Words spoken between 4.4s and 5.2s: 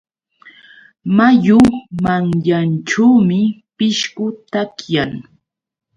takiyan.